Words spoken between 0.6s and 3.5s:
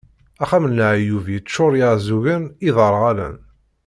d leɛyub yeččur, iɛeẓẓugen, iderɣalen.